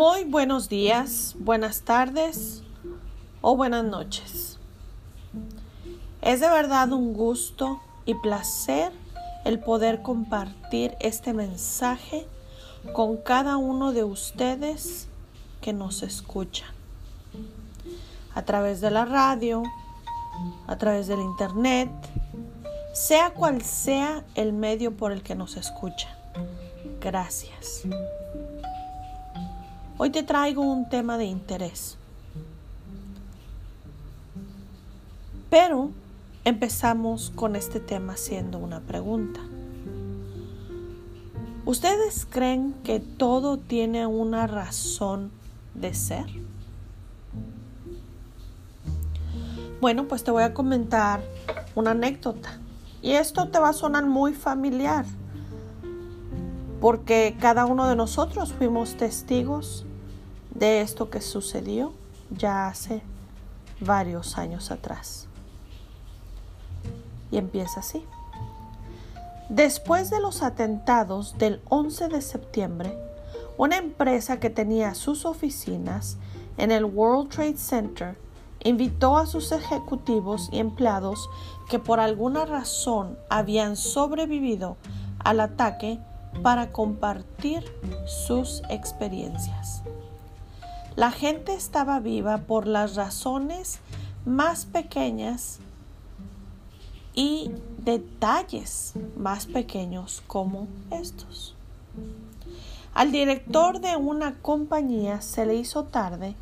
Muy 0.00 0.24
buenos 0.24 0.70
días, 0.70 1.36
buenas 1.38 1.82
tardes 1.82 2.62
o 3.42 3.54
buenas 3.54 3.84
noches. 3.84 4.58
Es 6.22 6.40
de 6.40 6.48
verdad 6.48 6.90
un 6.92 7.12
gusto 7.12 7.82
y 8.06 8.14
placer 8.14 8.92
el 9.44 9.60
poder 9.60 10.00
compartir 10.00 10.96
este 11.00 11.34
mensaje 11.34 12.26
con 12.94 13.18
cada 13.18 13.58
uno 13.58 13.92
de 13.92 14.02
ustedes 14.04 15.06
que 15.60 15.74
nos 15.74 16.02
escuchan. 16.02 16.70
A 18.34 18.40
través 18.46 18.80
de 18.80 18.90
la 18.90 19.04
radio, 19.04 19.64
a 20.66 20.78
través 20.78 21.08
del 21.08 21.20
internet, 21.20 21.90
sea 22.94 23.34
cual 23.34 23.60
sea 23.60 24.24
el 24.34 24.54
medio 24.54 24.96
por 24.96 25.12
el 25.12 25.22
que 25.22 25.34
nos 25.34 25.58
escuchan. 25.58 26.16
Gracias. 27.02 27.82
Hoy 30.02 30.08
te 30.08 30.22
traigo 30.22 30.62
un 30.62 30.88
tema 30.88 31.18
de 31.18 31.26
interés. 31.26 31.98
Pero 35.50 35.90
empezamos 36.42 37.30
con 37.34 37.54
este 37.54 37.80
tema 37.80 38.14
haciendo 38.14 38.56
una 38.56 38.80
pregunta. 38.80 39.40
¿Ustedes 41.66 42.24
creen 42.24 42.72
que 42.82 42.98
todo 42.98 43.58
tiene 43.58 44.06
una 44.06 44.46
razón 44.46 45.32
de 45.74 45.92
ser? 45.92 46.24
Bueno, 49.82 50.08
pues 50.08 50.24
te 50.24 50.30
voy 50.30 50.44
a 50.44 50.54
comentar 50.54 51.20
una 51.74 51.90
anécdota. 51.90 52.58
Y 53.02 53.10
esto 53.10 53.48
te 53.48 53.58
va 53.58 53.68
a 53.68 53.74
sonar 53.74 54.06
muy 54.06 54.32
familiar, 54.32 55.04
porque 56.80 57.36
cada 57.38 57.66
uno 57.66 57.86
de 57.86 57.96
nosotros 57.96 58.54
fuimos 58.54 58.96
testigos 58.96 59.84
de 60.54 60.80
esto 60.80 61.10
que 61.10 61.20
sucedió 61.20 61.92
ya 62.30 62.68
hace 62.68 63.02
varios 63.80 64.38
años 64.38 64.70
atrás. 64.70 65.26
Y 67.30 67.38
empieza 67.38 67.80
así. 67.80 68.04
Después 69.48 70.10
de 70.10 70.20
los 70.20 70.42
atentados 70.42 71.36
del 71.38 71.60
11 71.68 72.08
de 72.08 72.22
septiembre, 72.22 72.96
una 73.56 73.76
empresa 73.76 74.38
que 74.38 74.50
tenía 74.50 74.94
sus 74.94 75.24
oficinas 75.24 76.16
en 76.56 76.70
el 76.70 76.84
World 76.84 77.30
Trade 77.30 77.56
Center 77.56 78.16
invitó 78.62 79.16
a 79.16 79.26
sus 79.26 79.52
ejecutivos 79.52 80.48
y 80.52 80.58
empleados 80.58 81.28
que 81.68 81.78
por 81.78 82.00
alguna 82.00 82.44
razón 82.44 83.18
habían 83.28 83.76
sobrevivido 83.76 84.76
al 85.18 85.40
ataque 85.40 85.98
para 86.42 86.70
compartir 86.70 87.64
sus 88.06 88.62
experiencias. 88.68 89.82
La 90.96 91.12
gente 91.12 91.54
estaba 91.54 92.00
viva 92.00 92.38
por 92.38 92.66
las 92.66 92.96
razones 92.96 93.78
más 94.24 94.66
pequeñas 94.66 95.60
y 97.14 97.52
detalles 97.78 98.94
más 99.16 99.46
pequeños 99.46 100.22
como 100.26 100.66
estos. 100.90 101.54
Al 102.92 103.12
director 103.12 103.80
de 103.80 103.96
una 103.96 104.34
compañía 104.42 105.20
se 105.20 105.46
le 105.46 105.54
hizo 105.54 105.84
tarde 105.84 106.34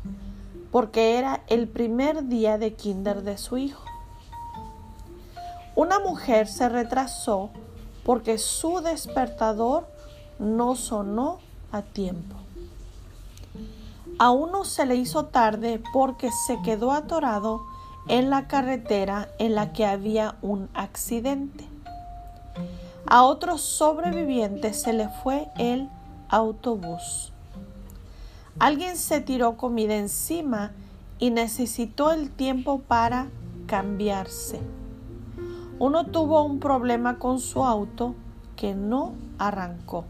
porque 0.71 1.17
era 1.17 1.41
el 1.47 1.67
primer 1.67 2.27
día 2.27 2.57
de 2.57 2.73
kinder 2.73 3.21
de 3.21 3.37
su 3.37 3.57
hijo. 3.57 3.83
Una 5.75 5.99
mujer 5.99 6.47
se 6.47 6.69
retrasó 6.69 7.51
porque 8.03 8.39
su 8.39 8.81
despertador 8.81 9.87
no 10.39 10.75
sonó 10.75 11.39
a 11.71 11.83
tiempo. 11.83 12.35
A 14.19 14.31
uno 14.31 14.65
se 14.65 14.85
le 14.85 14.97
hizo 14.97 15.27
tarde 15.27 15.81
porque 15.93 16.29
se 16.29 16.61
quedó 16.61 16.91
atorado 16.91 17.65
en 18.09 18.29
la 18.29 18.49
carretera 18.49 19.29
en 19.39 19.55
la 19.55 19.71
que 19.71 19.85
había 19.85 20.35
un 20.41 20.67
accidente. 20.73 21.65
A 23.07 23.23
otros 23.23 23.61
sobrevivientes 23.61 24.81
se 24.81 24.91
le 24.91 25.07
fue 25.07 25.47
el 25.57 25.89
autobús. 26.27 27.31
Alguien 28.59 28.97
se 28.97 29.21
tiró 29.21 29.55
comida 29.55 29.95
encima 29.95 30.73
y 31.17 31.29
necesitó 31.29 32.11
el 32.11 32.29
tiempo 32.29 32.79
para 32.79 33.27
cambiarse. 33.67 34.59
Uno 35.79 36.07
tuvo 36.07 36.43
un 36.43 36.59
problema 36.59 37.19
con 37.19 37.39
su 37.39 37.63
auto 37.63 38.15
que 38.57 38.75
no 38.75 39.13
arrancó. 39.37 40.03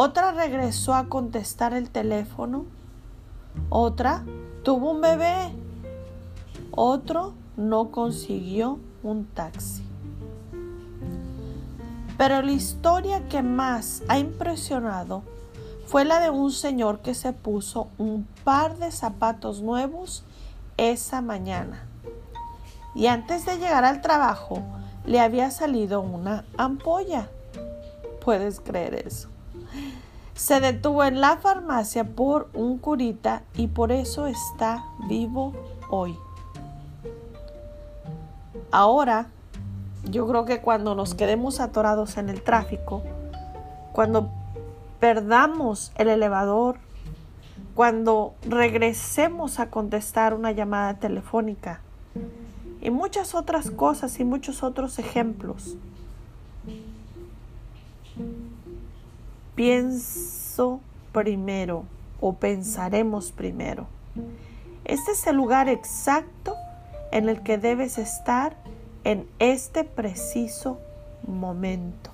Otra 0.00 0.30
regresó 0.30 0.94
a 0.94 1.08
contestar 1.08 1.74
el 1.74 1.90
teléfono. 1.90 2.66
Otra 3.68 4.22
tuvo 4.62 4.92
un 4.92 5.00
bebé. 5.00 5.50
Otro 6.70 7.34
no 7.56 7.90
consiguió 7.90 8.78
un 9.02 9.24
taxi. 9.24 9.82
Pero 12.16 12.42
la 12.42 12.52
historia 12.52 13.26
que 13.26 13.42
más 13.42 14.04
ha 14.06 14.20
impresionado 14.20 15.24
fue 15.88 16.04
la 16.04 16.20
de 16.20 16.30
un 16.30 16.52
señor 16.52 17.00
que 17.00 17.14
se 17.14 17.32
puso 17.32 17.88
un 17.98 18.24
par 18.44 18.78
de 18.78 18.92
zapatos 18.92 19.62
nuevos 19.62 20.22
esa 20.76 21.22
mañana. 21.22 21.88
Y 22.94 23.08
antes 23.08 23.44
de 23.46 23.56
llegar 23.56 23.84
al 23.84 24.00
trabajo 24.00 24.62
le 25.04 25.18
había 25.18 25.50
salido 25.50 26.00
una 26.02 26.44
ampolla. 26.56 27.28
¿Puedes 28.24 28.60
creer 28.60 28.94
eso? 28.94 29.28
Se 30.38 30.60
detuvo 30.60 31.02
en 31.02 31.20
la 31.20 31.38
farmacia 31.38 32.04
por 32.04 32.48
un 32.54 32.78
curita 32.78 33.42
y 33.56 33.66
por 33.66 33.90
eso 33.90 34.28
está 34.28 34.84
vivo 35.08 35.52
hoy. 35.90 36.16
Ahora, 38.70 39.26
yo 40.04 40.28
creo 40.28 40.44
que 40.44 40.60
cuando 40.60 40.94
nos 40.94 41.16
quedemos 41.16 41.58
atorados 41.58 42.18
en 42.18 42.28
el 42.28 42.40
tráfico, 42.40 43.02
cuando 43.92 44.30
perdamos 45.00 45.90
el 45.96 46.06
elevador, 46.06 46.76
cuando 47.74 48.34
regresemos 48.42 49.58
a 49.58 49.70
contestar 49.70 50.34
una 50.34 50.52
llamada 50.52 50.94
telefónica 50.94 51.80
y 52.80 52.90
muchas 52.90 53.34
otras 53.34 53.72
cosas 53.72 54.20
y 54.20 54.24
muchos 54.24 54.62
otros 54.62 55.00
ejemplos, 55.00 55.76
pienso 59.58 60.78
primero 61.10 61.82
o 62.20 62.34
pensaremos 62.34 63.32
primero. 63.32 63.88
Este 64.84 65.10
es 65.10 65.26
el 65.26 65.34
lugar 65.34 65.68
exacto 65.68 66.54
en 67.10 67.28
el 67.28 67.42
que 67.42 67.58
debes 67.58 67.98
estar 67.98 68.54
en 69.02 69.28
este 69.40 69.82
preciso 69.82 70.78
momento. 71.26 72.12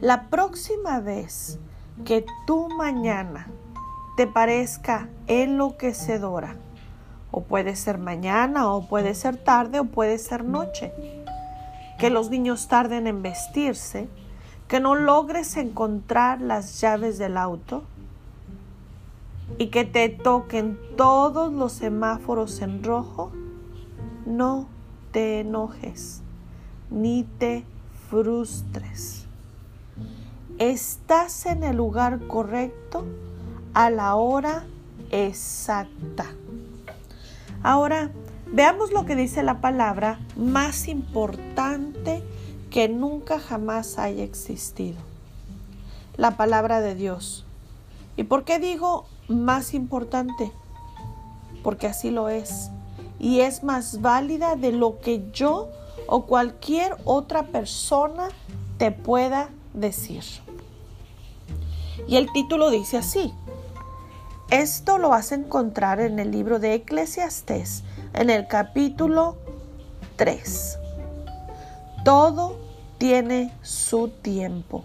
La 0.00 0.24
próxima 0.24 0.98
vez 0.98 1.60
que 2.04 2.26
tu 2.48 2.68
mañana 2.70 3.46
te 4.16 4.26
parezca 4.26 5.08
enloquecedora, 5.28 6.56
o 7.30 7.42
puede 7.44 7.76
ser 7.76 7.98
mañana, 7.98 8.68
o 8.68 8.88
puede 8.88 9.14
ser 9.14 9.36
tarde, 9.36 9.78
o 9.78 9.84
puede 9.84 10.18
ser 10.18 10.44
noche, 10.44 10.92
que 11.96 12.10
los 12.10 12.28
niños 12.28 12.66
tarden 12.66 13.06
en 13.06 13.22
vestirse, 13.22 14.08
que 14.70 14.78
no 14.78 14.94
logres 14.94 15.56
encontrar 15.56 16.40
las 16.40 16.80
llaves 16.80 17.18
del 17.18 17.36
auto 17.36 17.82
y 19.58 19.66
que 19.66 19.84
te 19.84 20.08
toquen 20.08 20.78
todos 20.96 21.52
los 21.52 21.72
semáforos 21.72 22.62
en 22.62 22.84
rojo, 22.84 23.32
no 24.26 24.68
te 25.10 25.40
enojes 25.40 26.22
ni 26.88 27.24
te 27.24 27.64
frustres. 28.08 29.26
Estás 30.58 31.46
en 31.46 31.64
el 31.64 31.76
lugar 31.76 32.28
correcto 32.28 33.04
a 33.74 33.90
la 33.90 34.14
hora 34.14 34.66
exacta. 35.10 36.26
Ahora, 37.64 38.12
veamos 38.52 38.92
lo 38.92 39.04
que 39.04 39.16
dice 39.16 39.42
la 39.42 39.60
palabra 39.60 40.20
más 40.36 40.86
importante 40.86 42.22
que 42.70 42.88
nunca 42.88 43.38
jamás 43.40 43.98
haya 43.98 44.22
existido. 44.22 44.98
La 46.16 46.36
palabra 46.36 46.80
de 46.80 46.94
Dios. 46.94 47.44
¿Y 48.16 48.24
por 48.24 48.44
qué 48.44 48.58
digo 48.58 49.06
más 49.28 49.74
importante? 49.74 50.52
Porque 51.62 51.88
así 51.88 52.10
lo 52.10 52.28
es. 52.28 52.70
Y 53.18 53.40
es 53.40 53.64
más 53.64 54.00
válida 54.00 54.56
de 54.56 54.72
lo 54.72 55.00
que 55.00 55.30
yo 55.32 55.68
o 56.06 56.26
cualquier 56.26 56.96
otra 57.04 57.44
persona 57.44 58.28
te 58.78 58.92
pueda 58.92 59.50
decir. 59.74 60.22
Y 62.06 62.16
el 62.16 62.32
título 62.32 62.70
dice 62.70 62.96
así. 62.98 63.32
Esto 64.50 64.98
lo 64.98 65.10
vas 65.10 65.30
a 65.32 65.36
encontrar 65.36 66.00
en 66.00 66.18
el 66.18 66.32
libro 66.32 66.58
de 66.58 66.74
Eclesiastés, 66.74 67.84
en 68.14 68.30
el 68.30 68.48
capítulo 68.48 69.36
3. 70.16 70.78
Todo 72.04 72.56
tiene 72.98 73.52
su 73.62 74.08
tiempo. 74.08 74.84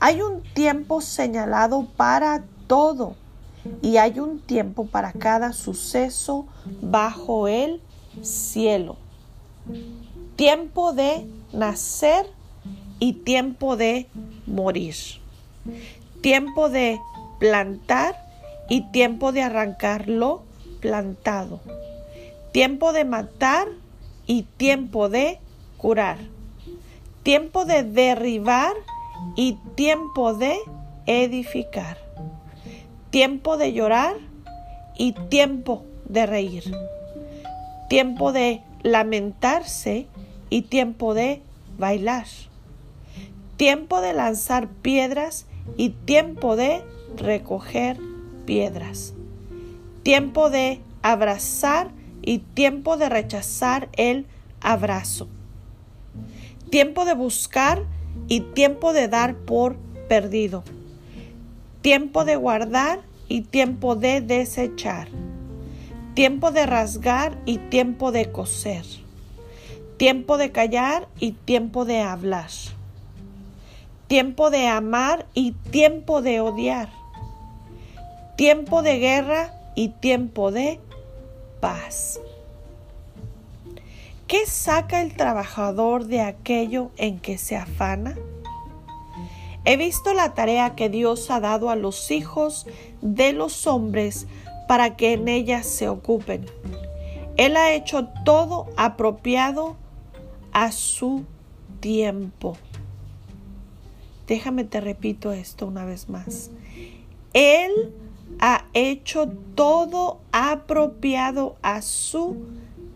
Hay 0.00 0.20
un 0.20 0.42
tiempo 0.42 1.00
señalado 1.00 1.86
para 1.96 2.44
todo 2.66 3.16
y 3.82 3.96
hay 3.96 4.20
un 4.20 4.40
tiempo 4.40 4.86
para 4.86 5.12
cada 5.12 5.52
suceso 5.52 6.46
bajo 6.82 7.48
el 7.48 7.80
cielo. 8.22 8.96
Tiempo 10.36 10.92
de 10.92 11.26
nacer 11.52 12.26
y 12.98 13.14
tiempo 13.14 13.76
de 13.76 14.06
morir. 14.46 14.94
Tiempo 16.20 16.68
de 16.68 17.00
plantar 17.38 18.16
y 18.68 18.82
tiempo 18.92 19.32
de 19.32 19.42
arrancarlo 19.42 20.42
plantado. 20.80 21.60
Tiempo 22.52 22.92
de 22.92 23.04
matar 23.04 23.68
y 24.26 24.42
tiempo 24.42 25.08
de 25.08 25.38
curar. 25.86 26.18
Tiempo 27.22 27.64
de 27.64 27.84
derribar 27.84 28.72
y 29.36 29.52
tiempo 29.76 30.34
de 30.34 30.58
edificar. 31.06 31.96
Tiempo 33.10 33.56
de 33.56 33.72
llorar 33.72 34.16
y 34.98 35.12
tiempo 35.12 35.84
de 36.08 36.26
reír. 36.26 36.64
Tiempo 37.88 38.32
de 38.32 38.62
lamentarse 38.82 40.08
y 40.50 40.62
tiempo 40.62 41.14
de 41.14 41.40
bailar. 41.78 42.26
Tiempo 43.56 44.00
de 44.00 44.12
lanzar 44.12 44.66
piedras 44.66 45.46
y 45.76 45.90
tiempo 45.90 46.56
de 46.56 46.82
recoger 47.16 47.96
piedras. 48.44 49.14
Tiempo 50.02 50.50
de 50.50 50.80
abrazar 51.02 51.92
y 52.22 52.38
tiempo 52.38 52.96
de 52.96 53.08
rechazar 53.08 53.88
el 53.96 54.26
abrazo. 54.60 55.28
Tiempo 56.70 57.04
de 57.04 57.14
buscar 57.14 57.82
y 58.28 58.40
tiempo 58.40 58.92
de 58.92 59.06
dar 59.08 59.36
por 59.36 59.76
perdido. 60.08 60.64
Tiempo 61.80 62.24
de 62.24 62.34
guardar 62.36 63.00
y 63.28 63.42
tiempo 63.42 63.94
de 63.94 64.20
desechar. 64.20 65.08
Tiempo 66.14 66.50
de 66.50 66.66
rasgar 66.66 67.38
y 67.46 67.58
tiempo 67.58 68.10
de 68.10 68.32
coser. 68.32 68.84
Tiempo 69.96 70.38
de 70.38 70.50
callar 70.50 71.08
y 71.20 71.32
tiempo 71.32 71.84
de 71.84 72.00
hablar. 72.00 72.50
Tiempo 74.08 74.50
de 74.50 74.66
amar 74.66 75.26
y 75.34 75.52
tiempo 75.52 76.20
de 76.20 76.40
odiar. 76.40 76.88
Tiempo 78.36 78.82
de 78.82 78.98
guerra 78.98 79.54
y 79.76 79.88
tiempo 79.88 80.50
de 80.50 80.80
paz. 81.60 82.20
¿Qué 84.26 84.44
saca 84.46 85.02
el 85.02 85.14
trabajador 85.14 86.06
de 86.06 86.20
aquello 86.20 86.90
en 86.96 87.20
que 87.20 87.38
se 87.38 87.54
afana? 87.54 88.16
He 89.64 89.76
visto 89.76 90.14
la 90.14 90.34
tarea 90.34 90.74
que 90.74 90.88
Dios 90.88 91.30
ha 91.30 91.38
dado 91.38 91.70
a 91.70 91.76
los 91.76 92.10
hijos 92.10 92.66
de 93.02 93.32
los 93.32 93.68
hombres 93.68 94.26
para 94.66 94.96
que 94.96 95.12
en 95.12 95.28
ella 95.28 95.62
se 95.62 95.88
ocupen. 95.88 96.44
Él 97.36 97.56
ha 97.56 97.72
hecho 97.72 98.08
todo 98.24 98.66
apropiado 98.76 99.76
a 100.52 100.72
su 100.72 101.24
tiempo. 101.78 102.56
Déjame 104.26 104.64
te 104.64 104.80
repito 104.80 105.30
esto 105.30 105.68
una 105.68 105.84
vez 105.84 106.08
más. 106.08 106.50
Él 107.32 107.94
ha 108.40 108.64
hecho 108.74 109.28
todo 109.54 110.18
apropiado 110.32 111.54
a 111.62 111.80
su 111.80 112.44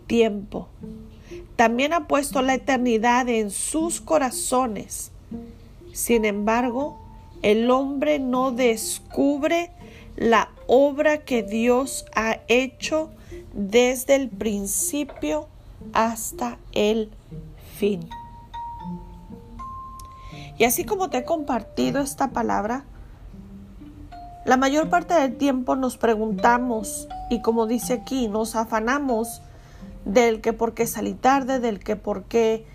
tiempo. 0.09 0.67
También 1.61 1.93
ha 1.93 2.09
puesto 2.09 2.41
la 2.41 2.55
eternidad 2.55 3.29
en 3.29 3.51
sus 3.51 4.01
corazones. 4.01 5.12
Sin 5.93 6.25
embargo, 6.25 6.99
el 7.43 7.71
hombre 7.71 8.19
no 8.19 8.51
descubre 8.51 9.71
la 10.17 10.49
obra 10.67 11.19
que 11.19 11.43
Dios 11.43 12.07
ha 12.15 12.39
hecho 12.49 13.11
desde 13.53 14.15
el 14.15 14.31
principio 14.31 15.49
hasta 15.93 16.57
el 16.73 17.11
fin. 17.77 18.09
Y 20.56 20.65
así 20.65 20.87
como 20.87 21.11
te 21.11 21.19
he 21.19 21.25
compartido 21.25 22.01
esta 22.01 22.29
palabra, 22.29 22.87
la 24.47 24.56
mayor 24.56 24.89
parte 24.89 25.13
del 25.13 25.37
tiempo 25.37 25.77
nos 25.77 25.99
preguntamos 25.99 27.06
y 27.29 27.43
como 27.43 27.67
dice 27.67 27.93
aquí, 27.93 28.29
nos 28.29 28.56
afanamos 28.56 29.43
del 30.05 30.41
que 30.41 30.52
por 30.52 30.75
qué 30.75 30.87
salí 30.87 31.14
tarde, 31.14 31.61
del 31.61 31.79
que 31.79 31.97
por 31.97 32.25
qué 32.25 32.67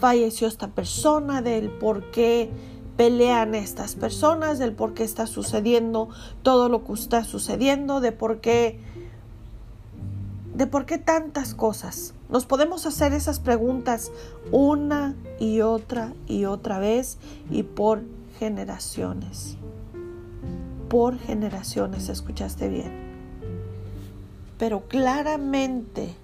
falleció 0.00 0.48
esta 0.48 0.68
persona, 0.68 1.42
del 1.42 1.70
por 1.70 2.10
qué 2.10 2.50
pelean 2.96 3.54
estas 3.54 3.94
personas, 3.94 4.58
del 4.58 4.72
por 4.72 4.94
qué 4.94 5.04
está 5.04 5.26
sucediendo 5.26 6.08
todo 6.42 6.68
lo 6.68 6.84
que 6.84 6.92
está 6.92 7.24
sucediendo, 7.24 8.00
de 8.00 8.12
por 8.12 8.40
qué 8.40 8.80
de 10.54 10.68
por 10.68 10.86
qué 10.86 10.98
tantas 10.98 11.52
cosas. 11.52 12.14
Nos 12.28 12.46
podemos 12.46 12.86
hacer 12.86 13.12
esas 13.12 13.40
preguntas 13.40 14.12
una 14.52 15.16
y 15.40 15.62
otra 15.62 16.12
y 16.28 16.44
otra 16.44 16.78
vez 16.78 17.18
y 17.50 17.64
por 17.64 18.02
generaciones 18.38 19.56
por 20.94 21.18
generaciones, 21.18 22.08
escuchaste 22.08 22.68
bien. 22.68 23.03
Pero 24.58 24.82
claramente 24.88 26.14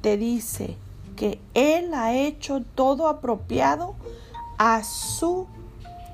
te 0.00 0.16
dice 0.16 0.76
que 1.16 1.40
Él 1.54 1.94
ha 1.94 2.14
hecho 2.14 2.62
todo 2.74 3.08
apropiado 3.08 3.94
a 4.58 4.82
su 4.82 5.46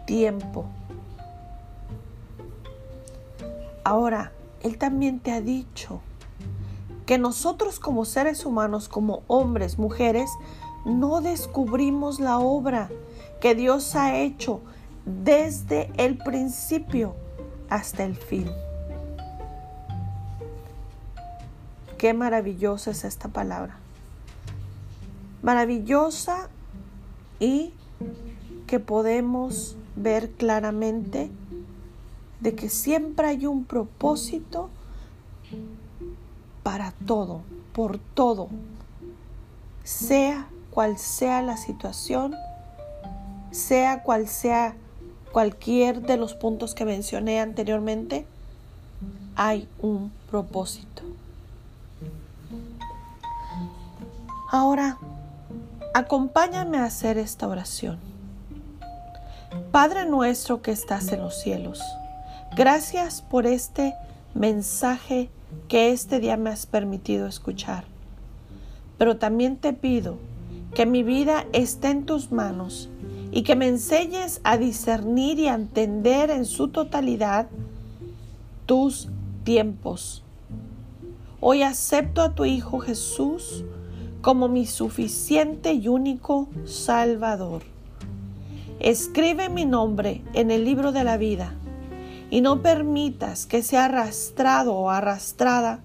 tiempo. 0.07 0.67
Ahora, 3.85 4.33
Él 4.63 4.77
también 4.77 5.21
te 5.21 5.33
ha 5.33 5.41
dicho 5.41 6.01
que 7.07 7.17
nosotros 7.17 7.81
como 7.81 8.05
seres 8.05 8.45
humanos, 8.45 8.89
como 8.89 9.23
hombres, 9.29 9.79
mujeres, 9.79 10.31
no 10.85 11.23
descubrimos 11.23 12.21
la 12.21 12.39
obra 12.39 12.91
que 13.41 13.55
Dios 13.55 13.95
ha 13.95 14.17
hecho 14.17 14.61
desde 15.07 15.91
el 15.97 16.19
principio 16.19 17.15
hasta 17.71 18.05
el 18.05 18.15
fin. 18.15 18.51
Qué 21.99 22.15
maravillosa 22.15 22.93
es 22.93 23.05
esta 23.05 23.29
palabra. 23.29 23.77
Maravillosa 25.43 26.49
y 27.41 27.73
que 28.69 28.79
podemos 28.79 29.77
ver 29.97 30.31
claramente 30.31 31.29
de 32.41 32.55
que 32.55 32.69
siempre 32.69 33.27
hay 33.27 33.47
un 33.47 33.65
propósito 33.65 34.71
para 36.63 36.93
todo, 37.05 37.43
por 37.73 37.99
todo, 37.99 38.49
sea 39.83 40.47
cual 40.71 40.99
sea 40.99 41.43
la 41.43 41.57
situación, 41.57 42.37
sea 43.51 44.05
cual 44.05 44.29
sea 44.29 44.77
cualquier 45.33 46.03
de 46.03 46.17
los 46.17 46.35
puntos 46.35 46.77
que 46.77 46.85
mencioné 46.85 47.41
anteriormente, 47.41 48.25
hay 49.35 49.69
un 49.81 50.13
propósito. 50.31 51.03
Ahora, 54.51 54.97
acompáñame 55.93 56.79
a 56.79 56.85
hacer 56.85 57.19
esta 57.19 57.47
oración. 57.47 57.99
Padre 59.71 60.07
nuestro 60.07 60.63
que 60.63 60.71
estás 60.71 61.13
en 61.13 61.21
los 61.21 61.39
cielos, 61.39 61.83
gracias 62.57 63.21
por 63.21 63.45
este 63.45 63.95
mensaje 64.33 65.29
que 65.69 65.91
este 65.91 66.19
día 66.19 66.39
me 66.39 66.49
has 66.49 66.65
permitido 66.65 67.27
escuchar. 67.27 67.85
Pero 68.97 69.19
también 69.19 69.59
te 69.59 69.75
pido 69.75 70.17
que 70.75 70.87
mi 70.87 71.03
vida 71.03 71.45
esté 71.53 71.91
en 71.91 72.07
tus 72.07 72.33
manos 72.33 72.89
y 73.31 73.43
que 73.43 73.55
me 73.55 73.69
enseñes 73.69 74.41
a 74.45 74.57
discernir 74.57 75.39
y 75.41 75.49
a 75.49 75.55
entender 75.57 76.31
en 76.31 76.47
su 76.47 76.69
totalidad 76.69 77.49
tus 78.65 79.11
tiempos. 79.45 80.25
Hoy 81.39 81.63
acepto 81.63 82.23
a 82.23 82.35
tu 82.35 82.47
Hijo 82.47 82.79
Jesús 82.79 83.67
como 84.21 84.49
mi 84.49 84.67
suficiente 84.67 85.73
y 85.73 85.89
único 85.89 86.49
Salvador. 86.65 87.63
Escribe 88.81 89.49
mi 89.49 89.65
nombre 89.65 90.23
en 90.35 90.51
el 90.51 90.65
libro 90.65 90.93
de 90.93 91.05
la 91.05 91.17
vida 91.17 91.55
y 92.31 92.41
no 92.41 92.63
permitas 92.63 93.47
que 93.47 93.63
sea 93.63 93.87
arrastrado 93.87 94.75
o 94.75 94.91
arrastrada 94.91 95.81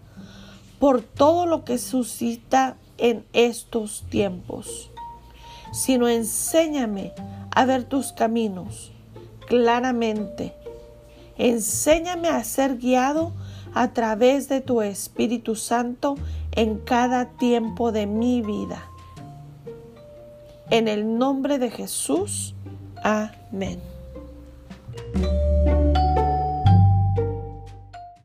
por 0.79 1.01
todo 1.01 1.45
lo 1.45 1.63
que 1.63 1.77
suscita 1.77 2.75
en 2.97 3.25
estos 3.33 4.03
tiempos 4.09 4.91
sino 5.73 6.07
enséñame 6.07 7.13
a 7.51 7.65
ver 7.65 7.83
tus 7.83 8.13
caminos 8.13 8.91
claramente. 9.47 10.53
Enséñame 11.37 12.29
a 12.29 12.43
ser 12.43 12.77
guiado 12.77 13.33
a 13.73 13.91
través 13.91 14.47
de 14.47 14.61
tu 14.61 14.83
Espíritu 14.83 15.55
Santo 15.55 16.15
en 16.55 16.79
cada 16.79 17.25
tiempo 17.38 17.91
de 17.91 18.07
mi 18.07 18.41
vida. 18.41 18.83
En 20.69 20.88
el 20.88 21.17
nombre 21.17 21.60
de 21.60 21.69
Jesús. 21.69 22.55
Amén. 23.03 23.81